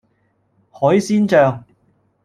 [0.71, 1.61] 海鮮醬